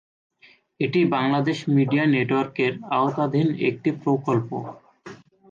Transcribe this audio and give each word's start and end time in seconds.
এটি 0.79 0.99
বাংলাদেশ 1.15 1.57
মিডিয়া 1.75 2.05
নেটওয়ার্কের 2.07 2.73
আওতাধীন 2.97 3.47
একটি 3.69 3.89
প্রকল্প। 4.01 4.49